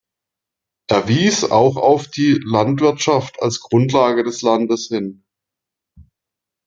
Es 0.89 1.07
wies 1.07 1.43
auch 1.43 1.75
auf 1.77 2.07
die 2.07 2.39
Landwirtschaft 2.43 3.39
als 3.43 3.59
Grundlage 3.59 4.23
des 4.23 4.41
Landes 4.41 4.87
hin. 4.87 5.23